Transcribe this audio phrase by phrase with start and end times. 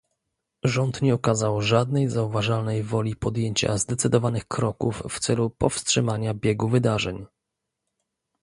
[0.63, 7.25] Rząd nie okazał żadnej zauważalnej woli podjęcia zdecydowanych kroków w celu powstrzymania biegu wydarzeń